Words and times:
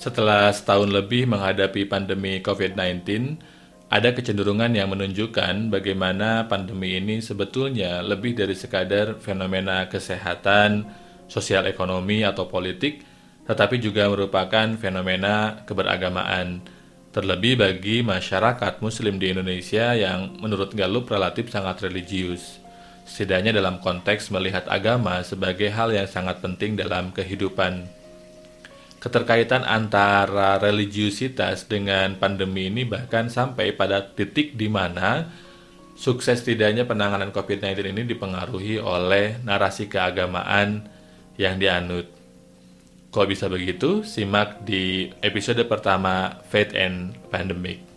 Setelah 0.00 0.48
setahun 0.48 0.88
lebih 0.88 1.28
menghadapi 1.28 1.84
pandemi 1.84 2.40
COVID-19, 2.40 3.36
ada 3.92 4.16
kecenderungan 4.16 4.72
yang 4.72 4.88
menunjukkan 4.88 5.68
bagaimana 5.68 6.48
pandemi 6.48 6.96
ini 6.96 7.20
sebetulnya 7.20 8.00
lebih 8.00 8.32
dari 8.32 8.56
sekadar 8.56 9.20
fenomena 9.20 9.92
kesehatan, 9.92 10.88
sosial 11.28 11.68
ekonomi 11.68 12.24
atau 12.24 12.48
politik, 12.48 13.04
tetapi 13.44 13.76
juga 13.76 14.08
merupakan 14.08 14.72
fenomena 14.80 15.68
keberagamaan. 15.68 16.64
Terlebih 17.12 17.60
bagi 17.60 18.00
masyarakat 18.00 18.80
muslim 18.80 19.20
di 19.20 19.36
Indonesia 19.36 19.92
yang 19.92 20.40
menurut 20.40 20.72
Gallup 20.72 21.12
relatif 21.12 21.52
sangat 21.52 21.84
religius. 21.84 22.56
Setidaknya 23.04 23.52
dalam 23.52 23.84
konteks 23.84 24.32
melihat 24.32 24.64
agama 24.64 25.20
sebagai 25.20 25.68
hal 25.68 25.92
yang 25.92 26.08
sangat 26.08 26.40
penting 26.40 26.80
dalam 26.80 27.12
kehidupan 27.12 27.99
keterkaitan 29.00 29.64
antara 29.64 30.60
religiusitas 30.60 31.64
dengan 31.64 32.20
pandemi 32.20 32.68
ini 32.68 32.84
bahkan 32.84 33.32
sampai 33.32 33.72
pada 33.72 34.04
titik 34.04 34.54
di 34.60 34.68
mana 34.68 35.24
sukses 35.96 36.44
tidaknya 36.44 36.84
penanganan 36.84 37.32
COVID-19 37.32 37.96
ini 37.96 38.02
dipengaruhi 38.04 38.76
oleh 38.76 39.40
narasi 39.40 39.88
keagamaan 39.88 40.84
yang 41.40 41.56
dianut. 41.56 42.12
Kok 43.10 43.26
bisa 43.26 43.50
begitu? 43.50 44.06
Simak 44.06 44.62
di 44.62 45.10
episode 45.24 45.64
pertama 45.66 46.38
Faith 46.46 46.76
and 46.76 47.16
Pandemic. 47.32 47.89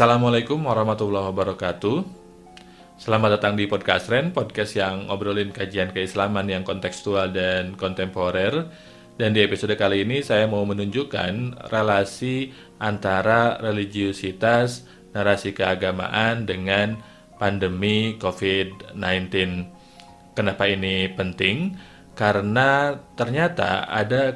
Assalamualaikum 0.00 0.64
warahmatullahi 0.64 1.28
wabarakatuh. 1.28 2.08
Selamat 2.96 3.36
datang 3.36 3.52
di 3.52 3.68
podcast 3.68 4.08
Ren, 4.08 4.32
podcast 4.32 4.72
yang 4.72 5.12
ngobrolin 5.12 5.52
kajian 5.52 5.92
keislaman 5.92 6.48
yang 6.48 6.64
kontekstual 6.64 7.28
dan 7.28 7.76
kontemporer. 7.76 8.64
Dan 9.20 9.36
di 9.36 9.44
episode 9.44 9.76
kali 9.76 10.08
ini 10.08 10.24
saya 10.24 10.48
mau 10.48 10.64
menunjukkan 10.64 11.68
relasi 11.68 12.48
antara 12.80 13.60
religiusitas, 13.60 14.88
narasi 15.12 15.52
keagamaan 15.52 16.48
dengan 16.48 16.96
pandemi 17.36 18.16
COVID-19. 18.16 18.96
Kenapa 20.32 20.64
ini 20.64 21.12
penting? 21.12 21.76
Karena 22.16 22.96
ternyata 23.20 23.84
ada 23.84 24.32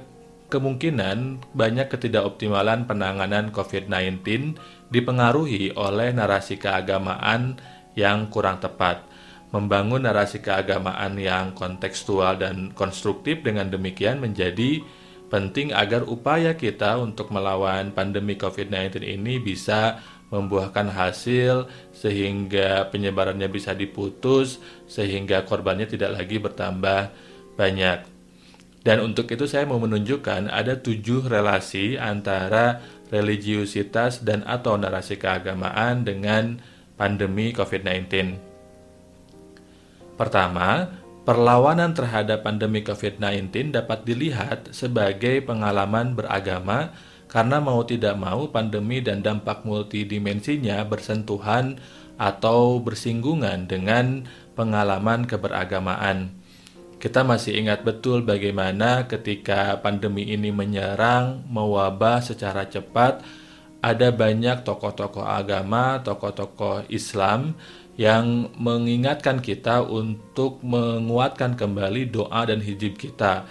kemungkinan 0.52 1.40
banyak 1.56 1.88
ketidakoptimalan 1.88 2.84
penanganan 2.84 3.48
COVID-19 3.48 4.60
dipengaruhi 4.88 5.72
oleh 5.76 6.10
narasi 6.12 6.60
keagamaan 6.60 7.56
yang 7.94 8.28
kurang 8.28 8.58
tepat. 8.58 9.06
Membangun 9.54 10.02
narasi 10.02 10.42
keagamaan 10.42 11.14
yang 11.14 11.54
kontekstual 11.54 12.36
dan 12.42 12.74
konstruktif 12.74 13.46
dengan 13.46 13.70
demikian 13.70 14.18
menjadi 14.18 14.82
penting 15.30 15.70
agar 15.70 16.02
upaya 16.06 16.58
kita 16.58 16.98
untuk 16.98 17.30
melawan 17.30 17.94
pandemi 17.94 18.34
COVID-19 18.34 19.02
ini 19.02 19.38
bisa 19.38 20.02
membuahkan 20.34 20.90
hasil 20.90 21.70
sehingga 21.94 22.90
penyebarannya 22.90 23.46
bisa 23.46 23.70
diputus 23.78 24.58
sehingga 24.90 25.46
korbannya 25.46 25.86
tidak 25.86 26.18
lagi 26.18 26.42
bertambah 26.42 27.14
banyak. 27.54 28.10
Dan 28.84 29.00
untuk 29.00 29.32
itu 29.32 29.48
saya 29.48 29.64
mau 29.64 29.80
menunjukkan 29.80 30.52
ada 30.52 30.76
tujuh 30.76 31.24
relasi 31.24 31.96
antara 31.96 32.84
religiusitas 33.08 34.24
dan 34.24 34.44
atau 34.44 34.76
narasi 34.76 35.20
keagamaan 35.20 36.04
dengan 36.04 36.60
pandemi 36.94 37.50
COVID-19. 37.50 38.38
Pertama, 40.14 40.94
perlawanan 41.26 41.90
terhadap 41.96 42.46
pandemi 42.46 42.86
COVID-19 42.86 43.74
dapat 43.74 44.06
dilihat 44.06 44.70
sebagai 44.70 45.42
pengalaman 45.42 46.14
beragama 46.14 46.94
karena 47.26 47.58
mau 47.58 47.82
tidak 47.82 48.14
mau 48.14 48.46
pandemi 48.46 49.02
dan 49.02 49.18
dampak 49.18 49.66
multidimensinya 49.66 50.86
bersentuhan 50.86 51.82
atau 52.14 52.78
bersinggungan 52.78 53.66
dengan 53.66 54.22
pengalaman 54.54 55.26
keberagamaan. 55.26 56.30
Kita 57.04 57.20
masih 57.20 57.60
ingat 57.60 57.84
betul 57.84 58.24
bagaimana 58.24 59.04
ketika 59.04 59.76
pandemi 59.84 60.24
ini 60.24 60.48
menyerang, 60.48 61.44
mewabah 61.52 62.24
secara 62.24 62.64
cepat, 62.64 63.20
ada 63.84 64.08
banyak 64.08 64.64
tokoh-tokoh 64.64 65.20
agama, 65.20 66.00
tokoh-tokoh 66.00 66.88
Islam 66.88 67.60
yang 68.00 68.48
mengingatkan 68.56 69.44
kita 69.44 69.84
untuk 69.84 70.64
menguatkan 70.64 71.60
kembali 71.60 72.08
doa 72.08 72.48
dan 72.48 72.64
hijib 72.64 72.96
kita. 72.96 73.44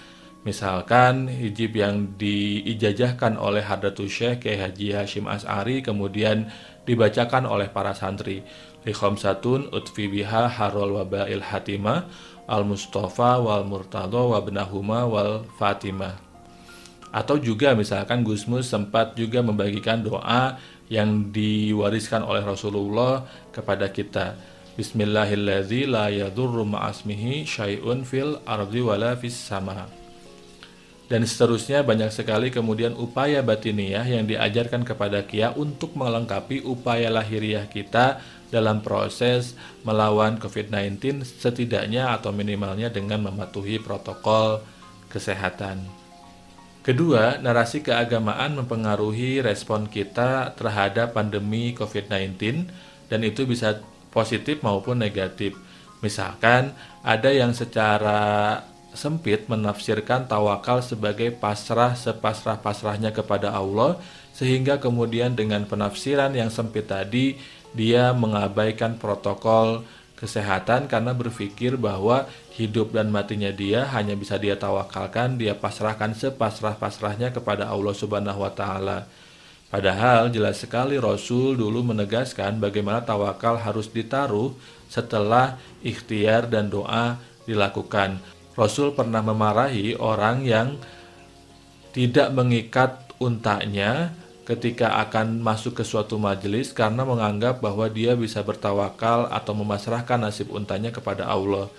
Misalkan 0.50 1.30
hijib 1.30 1.78
yang 1.78 2.18
diijajahkan 2.18 3.38
oleh 3.38 3.62
Hadratus 3.62 4.10
Syekh 4.10 4.50
Kiai 4.50 4.58
Haji 4.66 4.98
Hashim 4.98 5.30
As'ari 5.30 5.86
kemudian 5.86 6.50
dibacakan 6.90 7.46
oleh 7.46 7.70
para 7.70 7.94
santri. 7.94 8.42
Likhomsatun 8.84 9.72
utfi 9.72 10.12
biha 10.12 10.52
harol 10.52 11.00
wabail 11.00 11.40
hatimah 11.40 12.08
Al-Mustafa 12.44 13.40
wal 13.40 13.64
Murtado 13.64 14.36
wa 14.36 14.40
benahuma 14.44 15.08
wal 15.08 15.48
Fatimah. 15.56 16.20
Atau 17.14 17.40
juga 17.40 17.72
misalkan 17.78 18.26
Gusmus 18.26 18.68
sempat 18.68 19.16
juga 19.16 19.40
membagikan 19.40 20.04
doa 20.04 20.60
yang 20.92 21.32
diwariskan 21.32 22.26
oleh 22.26 22.44
Rasulullah 22.44 23.24
kepada 23.56 23.88
kita. 23.88 24.36
Bismillahirrahmanirrahim 24.74 25.94
la 25.94 26.10
yadurru 26.10 26.66
ma'asmihi 26.66 27.46
syai'un 27.46 28.02
fil 28.02 28.42
ardi 28.44 28.82
wala 28.82 29.14
fis 29.14 29.38
sama. 29.38 30.03
Dan 31.14 31.30
seterusnya 31.30 31.86
banyak 31.86 32.10
sekali 32.10 32.50
kemudian 32.50 32.98
upaya 32.98 33.46
batiniah 33.46 34.02
yang 34.02 34.26
diajarkan 34.26 34.82
kepada 34.82 35.22
Kia 35.30 35.54
untuk 35.54 35.94
melengkapi 35.94 36.66
upaya 36.66 37.14
lahiriah 37.14 37.70
kita 37.70 38.18
dalam 38.50 38.82
proses 38.82 39.54
melawan 39.86 40.42
COVID-19 40.42 41.22
setidaknya 41.22 42.18
atau 42.18 42.34
minimalnya 42.34 42.90
dengan 42.90 43.30
mematuhi 43.30 43.78
protokol 43.78 44.66
kesehatan. 45.14 45.86
Kedua, 46.82 47.38
narasi 47.38 47.86
keagamaan 47.86 48.58
mempengaruhi 48.58 49.46
respon 49.46 49.86
kita 49.86 50.58
terhadap 50.58 51.14
pandemi 51.14 51.78
COVID-19 51.78 52.66
dan 53.14 53.22
itu 53.22 53.46
bisa 53.46 53.86
positif 54.10 54.66
maupun 54.66 54.98
negatif. 54.98 55.54
Misalkan 56.02 56.74
ada 57.06 57.30
yang 57.30 57.54
secara 57.54 58.58
sempit 58.94 59.50
menafsirkan 59.50 60.26
tawakal 60.30 60.82
sebagai 60.82 61.34
pasrah 61.34 61.98
sepasrah-pasrahnya 61.98 63.14
kepada 63.14 63.54
Allah 63.54 63.98
sehingga 64.34 64.82
kemudian 64.82 65.38
dengan 65.38 65.66
penafsiran 65.70 66.34
yang 66.34 66.50
sempit 66.50 66.90
tadi 66.90 67.38
dia 67.74 68.14
mengabaikan 68.14 68.98
protokol 69.02 69.86
kesehatan 70.24 70.88
karena 70.88 71.12
berpikir 71.12 71.76
bahwa 71.76 72.30
hidup 72.56 72.96
dan 72.96 73.12
matinya 73.12 73.52
dia 73.52 73.84
hanya 73.92 74.16
bisa 74.16 74.40
dia 74.40 74.56
tawakalkan, 74.56 75.36
dia 75.36 75.52
pasrahkan 75.52 76.16
sepasrah-pasrahnya 76.16 77.36
kepada 77.36 77.68
Allah 77.68 77.92
Subhanahu 77.92 78.40
wa 78.40 78.54
taala. 78.56 79.04
Padahal 79.68 80.30
jelas 80.30 80.62
sekali 80.62 81.02
Rasul 81.02 81.58
dulu 81.58 81.82
menegaskan 81.82 82.62
bagaimana 82.62 83.02
tawakal 83.02 83.58
harus 83.58 83.90
ditaruh 83.90 84.54
setelah 84.86 85.58
ikhtiar 85.82 86.48
dan 86.48 86.70
doa 86.70 87.20
dilakukan. 87.50 88.22
Rasul 88.54 88.94
pernah 88.94 89.26
memarahi 89.26 89.98
orang 89.98 90.46
yang 90.46 90.78
tidak 91.94 92.30
mengikat 92.34 93.10
untanya 93.18 94.14
ketika 94.44 95.00
akan 95.08 95.40
masuk 95.40 95.80
ke 95.80 95.84
suatu 95.88 96.20
majelis 96.20 96.76
karena 96.76 97.08
menganggap 97.08 97.64
bahwa 97.64 97.88
dia 97.88 98.14
bisa 98.14 98.44
bertawakal 98.44 99.32
atau 99.32 99.54
memasrahkan 99.56 100.20
nasib 100.20 100.52
untanya 100.52 100.92
kepada 100.92 101.26
Allah. 101.26 101.72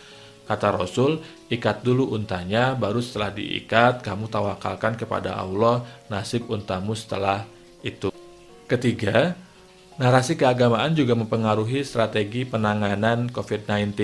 Kata 0.44 0.76
Rasul, 0.76 1.25
ikat 1.49 1.81
dulu 1.81 2.12
untanya, 2.12 2.77
baru 2.77 3.00
setelah 3.00 3.32
diikat, 3.32 4.05
kamu 4.05 4.29
tawakalkan 4.29 4.93
kepada 4.97 5.41
Allah 5.41 5.85
nasib 6.12 6.53
untamu 6.53 6.93
setelah 6.93 7.49
itu. 7.81 8.12
Ketiga, 8.69 9.37
narasi 9.97 10.37
keagamaan 10.37 10.93
juga 10.93 11.17
mempengaruhi 11.17 11.81
strategi 11.81 12.44
penanganan 12.44 13.32
COVID-19. 13.32 13.97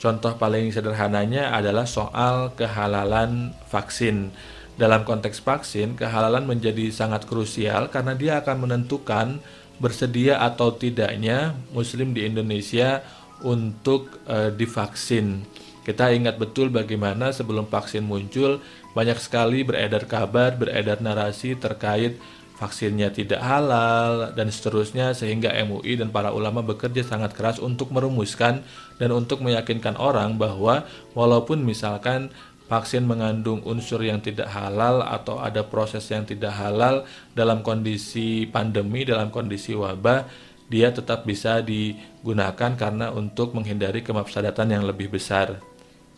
Contoh 0.00 0.36
paling 0.36 0.68
sederhananya 0.74 1.54
adalah 1.54 1.88
soal 1.88 2.52
kehalalan 2.52 3.56
vaksin. 3.72 4.34
Dalam 4.74 5.06
konteks 5.06 5.38
vaksin, 5.38 5.94
kehalalan 5.94 6.50
menjadi 6.50 6.90
sangat 6.90 7.30
krusial 7.30 7.88
karena 7.94 8.18
dia 8.18 8.42
akan 8.42 8.66
menentukan 8.66 9.38
bersedia 9.78 10.42
atau 10.42 10.74
tidaknya 10.74 11.54
muslim 11.70 12.10
di 12.10 12.26
Indonesia 12.26 13.02
untuk 13.42 14.22
e, 14.26 14.50
divaksin. 14.54 15.46
Kita 15.84 16.10
ingat 16.10 16.40
betul 16.40 16.72
bagaimana 16.72 17.30
sebelum 17.30 17.68
vaksin 17.68 18.02
muncul, 18.02 18.58
banyak 18.96 19.18
sekali 19.20 19.62
beredar 19.62 20.08
kabar, 20.08 20.56
beredar 20.56 20.98
narasi 21.04 21.54
terkait 21.54 22.16
vaksinnya 22.54 23.10
tidak 23.10 23.42
halal, 23.42 24.30
dan 24.32 24.46
seterusnya 24.48 25.10
sehingga 25.10 25.50
MUI 25.66 25.98
dan 25.98 26.14
para 26.14 26.30
ulama 26.30 26.62
bekerja 26.62 27.02
sangat 27.02 27.34
keras 27.34 27.58
untuk 27.58 27.90
merumuskan 27.90 28.62
dan 28.96 29.10
untuk 29.10 29.42
meyakinkan 29.42 29.98
orang 29.98 30.38
bahwa 30.38 30.86
walaupun 31.18 31.66
misalkan 31.66 32.30
vaksin 32.70 33.04
mengandung 33.04 33.60
unsur 33.66 34.00
yang 34.00 34.22
tidak 34.22 34.48
halal 34.48 35.04
atau 35.04 35.42
ada 35.42 35.66
proses 35.66 36.06
yang 36.08 36.24
tidak 36.24 36.54
halal 36.54 37.04
dalam 37.36 37.60
kondisi 37.60 38.48
pandemi, 38.48 39.04
dalam 39.04 39.28
kondisi 39.28 39.76
wabah, 39.76 40.24
dia 40.70 40.88
tetap 40.94 41.28
bisa 41.28 41.60
digunakan 41.60 42.72
karena 42.78 43.12
untuk 43.12 43.52
menghindari 43.52 44.00
kemafsadatan 44.00 44.72
yang 44.72 44.84
lebih 44.88 45.12
besar. 45.12 45.73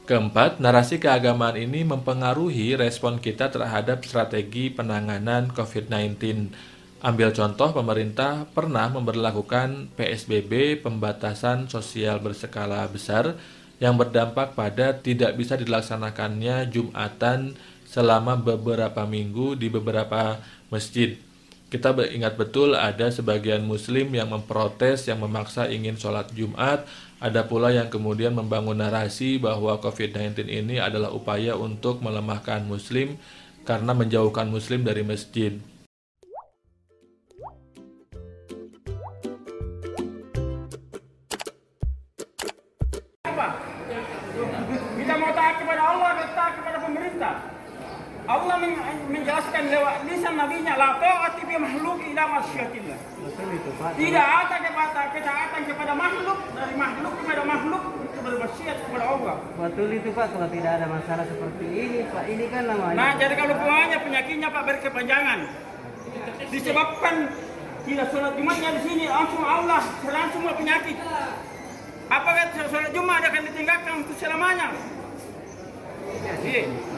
Keempat, 0.07 0.63
narasi 0.63 1.03
keagamaan 1.03 1.59
ini 1.59 1.83
mempengaruhi 1.83 2.79
respon 2.79 3.19
kita 3.19 3.51
terhadap 3.51 4.07
strategi 4.07 4.71
penanganan 4.71 5.51
COVID-19. 5.51 6.55
Ambil 7.03 7.35
contoh, 7.35 7.75
pemerintah 7.75 8.47
pernah 8.55 8.87
memperlakukan 8.87 9.91
PSBB 9.99 10.79
pembatasan 10.79 11.67
sosial 11.67 12.23
berskala 12.23 12.87
besar 12.87 13.35
yang 13.83 13.99
berdampak 13.99 14.55
pada 14.55 14.95
tidak 14.95 15.35
bisa 15.35 15.59
dilaksanakannya 15.59 16.71
Jumatan 16.71 17.59
selama 17.83 18.39
beberapa 18.39 19.03
minggu 19.11 19.59
di 19.59 19.67
beberapa 19.67 20.39
masjid. 20.71 21.19
Kita 21.67 21.91
ingat 21.99 22.39
betul 22.39 22.79
ada 22.79 23.11
sebagian 23.11 23.67
muslim 23.67 24.15
yang 24.15 24.31
memprotes, 24.31 25.11
yang 25.11 25.19
memaksa 25.19 25.67
ingin 25.67 25.99
sholat 25.99 26.31
Jumat, 26.31 26.87
ada 27.17 27.49
pula 27.49 27.73
yang 27.73 27.89
kemudian 27.89 28.37
membangun 28.37 28.77
narasi 28.77 29.41
bahwa 29.41 29.81
COVID-19 29.81 30.53
ini 30.53 30.77
adalah 30.77 31.09
upaya 31.17 31.57
untuk 31.57 32.05
melemahkan 32.05 32.61
Muslim 32.69 33.17
karena 33.65 33.97
menjauhkan 33.97 34.53
Muslim 34.53 34.85
dari 34.85 35.01
masjid. 35.01 35.57
Kita 44.97 45.15
mau 45.17 45.33
taat 45.33 45.55
kepada 45.63 45.83
Allah 45.87 46.11
dan 46.21 46.29
taat 46.37 46.53
kepada 46.61 46.79
pemerintah. 46.85 47.56
Allah 48.27 48.59
menjelaskan 49.07 49.63
lewat 49.71 50.03
lisan 50.11 50.35
nabinya 50.35 50.75
la 50.75 50.99
ta'ati 50.99 51.47
bi 51.47 51.55
makhluk 51.63 52.03
ila 52.11 52.23
masyiatillah. 52.35 52.99
Tidak 53.95 54.27
ada 54.27 54.57
kepada 54.59 55.03
ketaatan 55.15 55.63
kepada 55.63 55.93
makhluk 55.95 56.39
dari 56.59 56.75
makhluk 56.75 57.13
kepada 57.23 57.43
makhluk 57.47 57.83
itu 58.03 58.19
bermaksiat 58.19 58.77
kepada 58.83 59.05
Allah. 59.15 59.35
Betul 59.55 59.89
itu 59.95 60.09
Pak, 60.11 60.27
kalau 60.35 60.49
tidak 60.51 60.73
ada 60.83 60.87
masalah 60.91 61.25
seperti 61.31 61.67
ini 61.71 61.99
Pak, 62.11 62.25
ini 62.27 62.45
kan 62.51 62.63
namanya. 62.67 62.99
Nah, 62.99 63.11
jadi 63.15 63.35
kalau 63.39 63.55
puanya 63.63 63.99
penyakitnya 64.03 64.49
Pak 64.51 64.63
berkepanjangan. 64.75 65.39
Disebabkan 66.51 67.15
tidak 67.87 68.07
sholat 68.11 68.33
Jumatnya 68.35 68.71
di 68.75 68.83
sini 68.83 69.05
langsung 69.07 69.47
Allah 69.47 69.81
serang 70.03 70.29
semua 70.35 70.53
penyakit. 70.59 70.99
Apakah 72.11 72.45
sholat 72.59 72.91
Jumat 72.91 73.23
akan 73.23 73.43
ditinggalkan 73.55 73.93
untuk 74.03 74.19
selamanya? 74.19 74.75
Iya. 76.43 76.96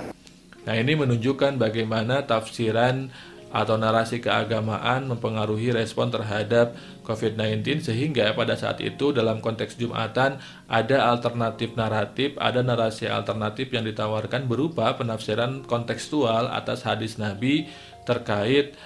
Nah, 0.69 0.77
ini 0.77 0.93
menunjukkan 1.01 1.57
bagaimana 1.57 2.29
tafsiran 2.29 3.09
atau 3.49 3.81
narasi 3.81 4.21
keagamaan 4.21 5.09
mempengaruhi 5.09 5.73
respon 5.73 6.13
terhadap 6.13 6.77
COVID-19 7.09 7.81
sehingga 7.81 8.37
pada 8.37 8.53
saat 8.53 8.85
itu 8.85 9.09
dalam 9.17 9.41
konteks 9.41 9.81
Jumatan 9.81 10.37
ada 10.69 11.09
alternatif 11.09 11.73
naratif, 11.73 12.37
ada 12.37 12.61
narasi 12.61 13.09
alternatif 13.09 13.73
yang 13.73 13.89
ditawarkan 13.89 14.45
berupa 14.45 14.93
penafsiran 14.93 15.65
kontekstual 15.65 16.53
atas 16.53 16.85
hadis 16.85 17.17
Nabi 17.17 17.73
terkait 18.05 18.77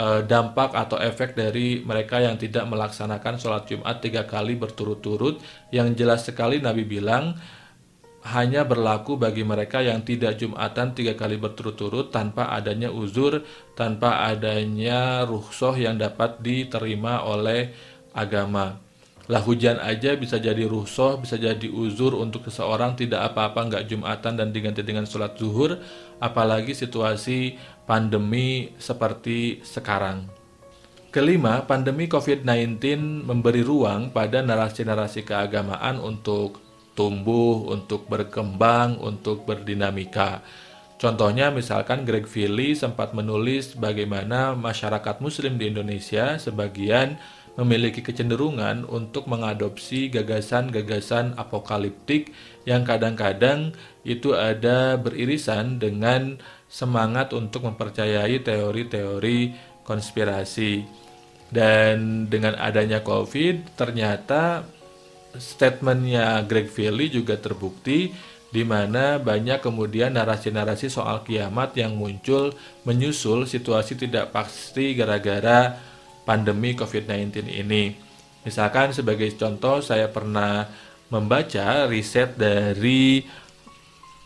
eh, 0.00 0.20
dampak 0.24 0.72
atau 0.72 0.96
efek 0.96 1.36
dari 1.36 1.84
mereka 1.84 2.16
yang 2.24 2.40
tidak 2.40 2.64
melaksanakan 2.64 3.36
sholat 3.36 3.68
Jumat 3.68 4.00
tiga 4.00 4.24
kali 4.24 4.56
berturut-turut. 4.56 5.44
Yang 5.68 6.00
jelas 6.00 6.24
sekali 6.24 6.64
Nabi 6.64 6.88
bilang 6.88 7.36
hanya 8.26 8.66
berlaku 8.66 9.14
bagi 9.14 9.46
mereka 9.46 9.78
yang 9.78 10.02
tidak 10.02 10.34
Jumatan 10.34 10.98
tiga 10.98 11.14
kali 11.14 11.38
berturut-turut 11.38 12.10
tanpa 12.10 12.50
adanya 12.50 12.90
uzur, 12.90 13.46
tanpa 13.78 14.26
adanya 14.26 15.22
ruhsoh 15.22 15.78
yang 15.78 15.94
dapat 15.94 16.42
diterima 16.42 17.22
oleh 17.22 17.70
agama. 18.10 18.82
Lah 19.26 19.42
hujan 19.42 19.78
aja 19.78 20.14
bisa 20.18 20.38
jadi 20.42 20.66
ruhsoh, 20.66 21.18
bisa 21.22 21.38
jadi 21.38 21.66
uzur 21.70 22.18
untuk 22.18 22.46
seseorang 22.50 22.98
tidak 22.98 23.30
apa-apa 23.30 23.70
nggak 23.70 23.86
Jumatan 23.90 24.38
dan 24.38 24.50
diganti 24.50 24.82
dengan 24.82 25.06
sholat 25.06 25.38
zuhur, 25.38 25.78
apalagi 26.18 26.74
situasi 26.74 27.54
pandemi 27.86 28.74
seperti 28.78 29.62
sekarang. 29.62 30.26
Kelima, 31.14 31.62
pandemi 31.64 32.10
COVID-19 32.10 32.82
memberi 33.24 33.62
ruang 33.62 34.10
pada 34.10 34.42
narasi-narasi 34.42 35.24
keagamaan 35.24 36.02
untuk 36.02 36.65
tumbuh, 36.96 37.68
untuk 37.68 38.08
berkembang, 38.08 38.96
untuk 38.98 39.44
berdinamika. 39.44 40.40
Contohnya 40.96 41.52
misalkan 41.52 42.08
Greg 42.08 42.24
Philly 42.24 42.72
sempat 42.72 43.12
menulis 43.12 43.76
bagaimana 43.76 44.56
masyarakat 44.56 45.20
muslim 45.20 45.60
di 45.60 45.68
Indonesia 45.68 46.40
sebagian 46.40 47.20
memiliki 47.56 48.04
kecenderungan 48.04 48.84
untuk 48.88 49.28
mengadopsi 49.28 50.12
gagasan-gagasan 50.12 51.36
apokaliptik 51.36 52.32
yang 52.68 52.84
kadang-kadang 52.84 53.72
itu 54.04 54.36
ada 54.36 54.96
beririsan 55.00 55.80
dengan 55.80 56.36
semangat 56.68 57.32
untuk 57.32 57.64
mempercayai 57.64 58.40
teori-teori 58.44 59.56
konspirasi. 59.84 60.84
Dan 61.46 62.26
dengan 62.26 62.58
adanya 62.58 63.00
COVID, 63.00 63.78
ternyata 63.78 64.66
statementnya 65.38 66.40
Greg 66.44 66.68
Valley 66.72 67.12
juga 67.12 67.36
terbukti 67.38 68.12
di 68.46 68.62
mana 68.62 69.18
banyak 69.20 69.60
kemudian 69.60 70.14
narasi-narasi 70.14 70.88
soal 70.88 71.26
kiamat 71.26 71.76
yang 71.76 71.98
muncul 71.98 72.54
menyusul 72.86 73.44
situasi 73.44 73.98
tidak 73.98 74.32
pasti 74.32 74.96
gara-gara 74.96 75.76
pandemi 76.24 76.72
COVID-19 76.72 77.52
ini. 77.52 77.92
Misalkan 78.46 78.94
sebagai 78.94 79.28
contoh 79.34 79.82
saya 79.82 80.06
pernah 80.06 80.70
membaca 81.10 81.86
riset 81.90 82.38
dari 82.38 83.26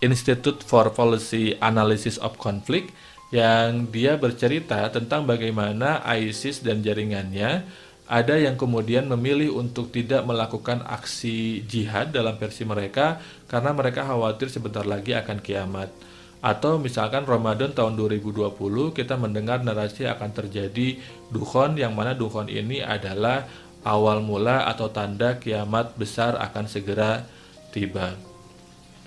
Institute 0.01 0.65
for 0.65 0.93
Policy 0.93 1.57
Analysis 1.61 2.17
of 2.21 2.37
Conflict 2.41 2.93
yang 3.31 3.89
dia 3.93 4.19
bercerita 4.19 4.91
tentang 4.91 5.29
bagaimana 5.29 6.03
ISIS 6.19 6.65
dan 6.65 6.83
jaringannya 6.83 7.65
ada 8.11 8.35
yang 8.35 8.59
kemudian 8.59 9.07
memilih 9.07 9.55
untuk 9.55 9.95
tidak 9.95 10.27
melakukan 10.27 10.83
aksi 10.83 11.63
jihad 11.63 12.11
dalam 12.11 12.35
versi 12.35 12.67
mereka 12.67 13.23
karena 13.47 13.71
mereka 13.71 14.03
khawatir 14.03 14.51
sebentar 14.51 14.83
lagi 14.83 15.15
akan 15.15 15.39
kiamat. 15.39 15.95
Atau 16.43 16.83
misalkan 16.83 17.23
Ramadan 17.23 17.71
tahun 17.71 17.95
2020 17.95 18.51
kita 18.99 19.15
mendengar 19.15 19.63
narasi 19.63 20.11
akan 20.11 20.35
terjadi 20.35 20.99
dukhon 21.31 21.79
yang 21.79 21.95
mana 21.95 22.11
dukhon 22.19 22.51
ini 22.51 22.83
adalah 22.83 23.47
awal 23.87 24.19
mula 24.27 24.67
atau 24.67 24.91
tanda 24.91 25.39
kiamat 25.39 25.95
besar 25.95 26.35
akan 26.35 26.67
segera 26.67 27.23
tiba. 27.71 28.19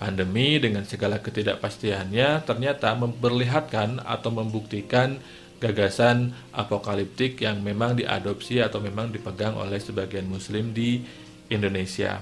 Pandemi 0.00 0.56
dengan 0.56 0.88
segala 0.88 1.20
ketidakpastiannya 1.20 2.48
ternyata 2.48 2.96
memperlihatkan 2.96 4.00
atau 4.00 4.30
membuktikan 4.32 5.20
gagasan 5.62 6.34
apokaliptik 6.50 7.40
yang 7.42 7.62
memang 7.62 7.98
diadopsi 7.98 8.60
atau 8.60 8.82
memang 8.82 9.10
dipegang 9.14 9.54
oleh 9.56 9.78
sebagian 9.78 10.26
muslim 10.26 10.74
di 10.74 11.04
Indonesia. 11.48 12.20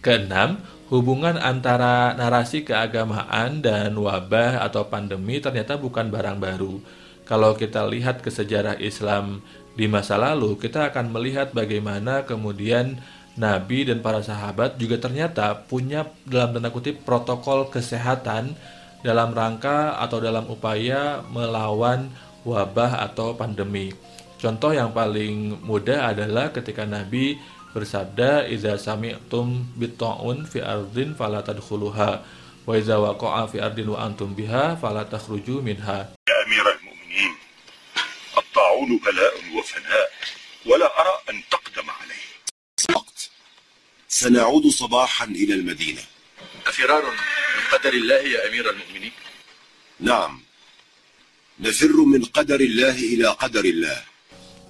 Keenam, 0.00 0.64
hubungan 0.88 1.36
antara 1.36 2.16
narasi 2.16 2.64
keagamaan 2.64 3.60
dan 3.60 3.92
wabah 3.92 4.64
atau 4.64 4.88
pandemi 4.88 5.38
ternyata 5.38 5.76
bukan 5.76 6.08
barang 6.08 6.40
baru. 6.40 6.80
Kalau 7.28 7.54
kita 7.54 7.86
lihat 7.86 8.24
ke 8.24 8.32
sejarah 8.32 8.80
Islam 8.80 9.44
di 9.76 9.86
masa 9.86 10.18
lalu, 10.18 10.58
kita 10.58 10.90
akan 10.90 11.14
melihat 11.14 11.54
bagaimana 11.54 12.26
kemudian 12.26 12.98
Nabi 13.38 13.86
dan 13.86 14.02
para 14.02 14.18
sahabat 14.24 14.80
juga 14.80 14.98
ternyata 14.98 15.54
punya 15.68 16.10
dalam 16.26 16.58
tanda 16.58 16.74
kutip 16.74 17.06
protokol 17.06 17.70
kesehatan 17.70 18.58
dalam 19.00 19.32
rangka 19.32 19.96
atau 19.96 20.18
dalam 20.20 20.44
upaya 20.50 21.24
melawan 21.30 22.10
wabah 22.47 23.03
atau 23.05 23.33
pandemi. 23.33 23.91
Contoh 24.39 24.71
yang 24.71 24.93
paling 24.93 25.59
mudah 25.63 26.13
adalah 26.13 26.53
ketika 26.53 26.85
Nabi 26.85 27.39
bersabda 27.73 28.47
idza 28.47 28.77
sami'tum 28.77 29.75
bitta'un 29.75 30.47
fi 30.47 30.61
ardin 30.63 31.17
fala 31.17 31.41
tadkhuluha 31.41 32.11
wa 32.65 32.71
idza 32.73 32.95
waqa'a 33.01 33.49
fi 33.51 33.59
ardin 33.59 33.89
wa 33.91 33.99
antum 34.05 34.31
biha 34.31 34.77
fala 34.79 35.03
takhruju 35.05 35.59
minha. 35.59 36.11
Ya 36.29 36.35
Amiral 36.45 36.79
Mu'minin, 36.85 37.33
at-ta'un 38.37 38.89
bala'un 39.01 39.45
wa 39.55 39.63
fana' 39.65 40.05
ولا 40.65 41.01
أرى 41.01 41.21
أن 41.29 41.43
تقدم 41.51 41.89
عليه 41.89 42.25
وقت 42.95 43.29
سنعود 44.09 44.67
صباحا 44.67 45.25
إلى 45.25 45.53
المدينة 45.53 46.01
أفرار 46.67 47.05
من 47.05 47.19
قدر 47.71 47.93
الله 47.93 48.15
يا 48.15 48.49
أمير 48.49 48.69
المؤمنين 48.69 49.11
نعم 49.99 50.41
nafirru 51.60 52.08
min 52.08 52.24
qadarillah 52.24 52.96
ila 52.96 53.36
qadarillah. 53.36 54.00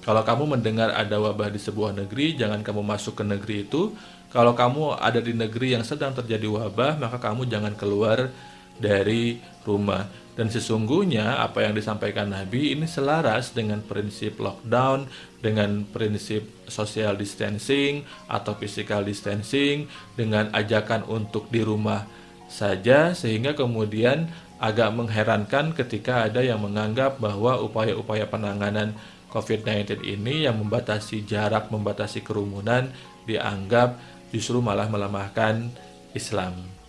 Kalau 0.01 0.23
kamu 0.27 0.59
mendengar 0.59 0.91
ada 0.97 1.21
wabah 1.21 1.53
di 1.53 1.61
sebuah 1.61 1.95
negeri, 1.95 2.35
jangan 2.35 2.65
kamu 2.67 2.83
masuk 2.83 3.21
ke 3.21 3.25
negeri 3.25 3.69
itu. 3.69 3.95
Kalau 4.31 4.57
kamu 4.57 4.97
ada 4.97 5.21
di 5.23 5.35
negeri 5.37 5.77
yang 5.79 5.85
sedang 5.85 6.17
terjadi 6.17 6.49
wabah, 6.51 6.99
maka 6.99 7.21
kamu 7.21 7.47
jangan 7.47 7.77
keluar 7.77 8.33
dari 8.81 9.39
rumah. 9.63 10.09
Dan 10.35 10.49
sesungguhnya 10.49 11.37
apa 11.45 11.69
yang 11.69 11.77
disampaikan 11.77 12.33
Nabi 12.33 12.73
ini 12.73 12.89
selaras 12.89 13.53
dengan 13.53 13.85
prinsip 13.85 14.41
lockdown, 14.41 15.05
dengan 15.45 15.85
prinsip 15.85 16.49
social 16.65 17.13
distancing 17.21 18.09
atau 18.25 18.57
physical 18.57 19.05
distancing, 19.05 19.85
dengan 20.17 20.49
ajakan 20.57 21.05
untuk 21.13 21.53
di 21.53 21.61
rumah 21.61 22.09
saja 22.51 23.15
sehingga 23.15 23.55
kemudian 23.55 24.33
agak 24.61 24.93
mengherankan 24.93 25.73
ketika 25.73 26.29
ada 26.29 26.45
yang 26.45 26.61
menganggap 26.61 27.17
bahwa 27.17 27.57
upaya-upaya 27.65 28.29
penanganan 28.29 28.93
COVID-19 29.33 30.05
ini 30.05 30.45
yang 30.45 30.61
membatasi 30.61 31.25
jarak, 31.25 31.73
membatasi 31.73 32.21
kerumunan 32.21 32.93
dianggap 33.25 33.97
justru 34.31 34.61
malah 34.61 34.87
melemahkan 34.87 35.73
Islam. 36.13 36.81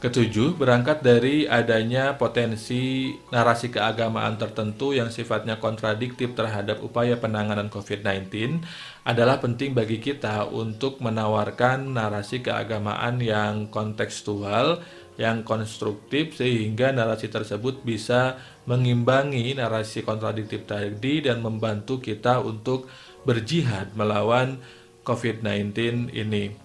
Ketujuh, 0.00 0.56
berangkat 0.56 1.04
dari 1.04 1.44
adanya 1.44 2.16
potensi 2.16 3.12
narasi 3.28 3.68
keagamaan 3.68 4.40
tertentu 4.40 4.96
yang 4.96 5.12
sifatnya 5.12 5.60
kontradiktif 5.60 6.32
terhadap 6.32 6.80
upaya 6.80 7.20
penanganan 7.20 7.68
COVID-19 7.68 8.64
adalah 9.04 9.44
penting 9.44 9.76
bagi 9.76 10.00
kita 10.00 10.48
untuk 10.48 11.04
menawarkan 11.04 11.92
narasi 11.92 12.40
keagamaan 12.40 13.20
yang 13.20 13.68
kontekstual, 13.68 14.80
yang 15.20 15.44
konstruktif 15.44 16.40
sehingga 16.40 16.96
narasi 16.96 17.28
tersebut 17.28 17.84
bisa 17.84 18.40
mengimbangi 18.64 19.52
narasi 19.52 20.00
kontradiktif 20.00 20.64
tadi 20.64 21.20
dan 21.20 21.44
membantu 21.44 22.00
kita 22.00 22.40
untuk 22.40 22.88
berjihad 23.28 23.92
melawan 23.92 24.56
COVID-19 25.04 26.08
ini. 26.16 26.56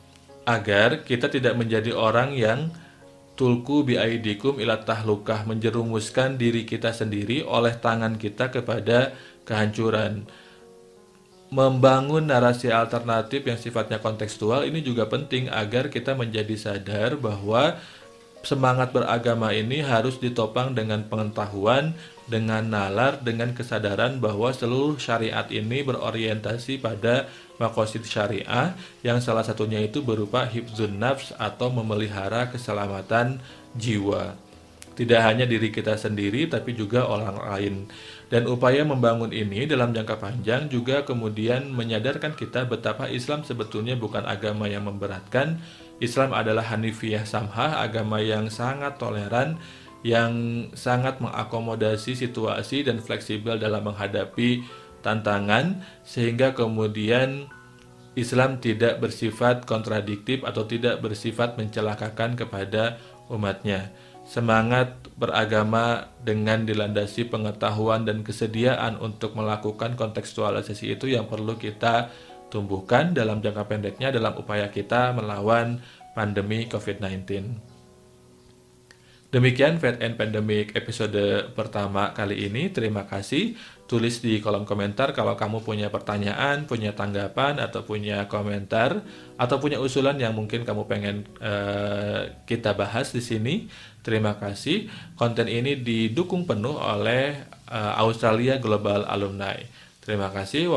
Agar 0.48 1.04
kita 1.04 1.28
tidak 1.28 1.60
menjadi 1.60 1.92
orang 1.92 2.32
yang 2.32 2.72
tulku 3.36 3.84
biaidikum 3.84 4.56
ila 4.64 4.80
tahlukah 4.80 5.44
menjerumuskan 5.44 6.40
diri 6.40 6.64
kita 6.64 6.96
sendiri 6.96 7.44
oleh 7.44 7.76
tangan 7.76 8.16
kita 8.16 8.56
kepada 8.56 9.12
kehancuran. 9.44 10.24
Membangun 11.52 12.32
narasi 12.32 12.72
alternatif 12.72 13.46
yang 13.46 13.60
sifatnya 13.60 14.00
kontekstual 14.02 14.66
ini 14.66 14.82
juga 14.82 15.06
penting 15.06 15.52
agar 15.52 15.92
kita 15.92 16.18
menjadi 16.18 16.56
sadar 16.58 17.20
bahwa 17.20 17.78
semangat 18.46 18.94
beragama 18.94 19.52
ini 19.52 19.82
harus 19.82 20.22
ditopang 20.22 20.78
dengan 20.78 21.04
pengetahuan, 21.10 21.98
dengan 22.26 22.66
nalar, 22.66 23.22
dengan 23.22 23.54
kesadaran 23.54 24.18
bahwa 24.22 24.54
seluruh 24.54 24.98
syariat 24.98 25.46
ini 25.50 25.82
berorientasi 25.86 26.82
pada 26.82 27.30
makosid 27.58 28.06
syariah 28.06 28.74
yang 29.02 29.22
salah 29.22 29.46
satunya 29.46 29.82
itu 29.82 30.02
berupa 30.06 30.46
hibzun 30.46 30.98
nafs 31.02 31.34
atau 31.38 31.74
memelihara 31.74 32.50
keselamatan 32.50 33.42
jiwa. 33.78 34.38
Tidak 34.96 35.20
hanya 35.20 35.44
diri 35.44 35.76
kita 35.76 36.00
sendiri 36.00 36.48
tapi 36.48 36.72
juga 36.72 37.04
orang 37.04 37.36
lain. 37.36 37.76
Dan 38.32 38.48
upaya 38.48 38.82
membangun 38.88 39.30
ini 39.36 39.68
dalam 39.68 39.92
jangka 39.92 40.18
panjang 40.18 40.72
juga 40.72 41.04
kemudian 41.04 41.68
menyadarkan 41.68 42.34
kita 42.34 42.64
betapa 42.66 43.12
Islam 43.12 43.44
sebetulnya 43.44 44.00
bukan 44.00 44.24
agama 44.24 44.72
yang 44.72 44.88
memberatkan, 44.88 45.60
Islam 46.04 46.36
adalah 46.36 46.68
Hanifiyah 46.68 47.24
Samhah, 47.24 47.80
agama 47.80 48.20
yang 48.20 48.52
sangat 48.52 49.00
toleran, 49.00 49.56
yang 50.04 50.34
sangat 50.76 51.24
mengakomodasi 51.24 52.14
situasi 52.14 52.86
dan 52.86 53.00
fleksibel 53.00 53.56
dalam 53.58 53.88
menghadapi 53.88 54.62
tantangan, 55.02 55.82
sehingga 56.04 56.52
kemudian 56.52 57.48
Islam 58.16 58.64
tidak 58.64 59.04
bersifat 59.04 59.68
kontradiktif 59.68 60.44
atau 60.48 60.64
tidak 60.64 61.04
bersifat 61.04 61.60
mencelakakan 61.60 62.40
kepada 62.40 63.00
umatnya. 63.28 63.92
Semangat 64.26 64.98
beragama 65.20 66.10
dengan 66.26 66.66
dilandasi 66.66 67.30
pengetahuan 67.30 68.10
dan 68.10 68.26
kesediaan 68.26 68.98
untuk 68.98 69.38
melakukan 69.38 69.94
kontekstualisasi 69.94 70.98
itu 70.98 71.14
yang 71.14 71.30
perlu 71.30 71.54
kita 71.62 72.10
tumbuhkan 72.50 73.12
dalam 73.12 73.42
jangka 73.44 73.66
pendeknya 73.68 74.14
dalam 74.14 74.38
upaya 74.38 74.70
kita 74.70 75.12
melawan 75.16 75.82
pandemi 76.16 76.66
COVID-19. 76.72 77.76
Demikian 79.36 79.84
Fed 79.84 80.00
and 80.00 80.16
Pandemic 80.16 80.72
episode 80.80 81.52
pertama 81.60 82.16
kali 82.16 82.48
ini. 82.48 82.72
Terima 82.72 83.04
kasih. 83.04 83.60
Tulis 83.84 84.24
di 84.24 84.40
kolom 84.40 84.64
komentar 84.64 85.12
kalau 85.12 85.36
kamu 85.36 85.60
punya 85.60 85.92
pertanyaan, 85.92 86.64
punya 86.64 86.96
tanggapan, 86.96 87.60
atau 87.60 87.84
punya 87.84 88.32
komentar, 88.32 89.04
atau 89.36 89.60
punya 89.60 89.84
usulan 89.84 90.16
yang 90.16 90.32
mungkin 90.32 90.64
kamu 90.64 90.88
pengen 90.88 91.28
uh, 91.44 92.32
kita 92.48 92.80
bahas 92.80 93.12
di 93.12 93.20
sini. 93.20 93.68
Terima 94.08 94.40
kasih. 94.40 94.88
Konten 95.20 95.52
ini 95.52 95.84
didukung 95.84 96.48
penuh 96.48 96.80
oleh 96.80 97.36
uh, 97.68 98.00
Australia 98.08 98.56
Global 98.56 99.04
Alumni. 99.04 99.60
Terima 100.06 100.30
kasih. 100.30 100.70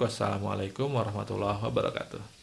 Wassalamualaikum 0.00 0.88
warahmatullahi 0.96 1.60
wabarakatuh. 1.60 2.35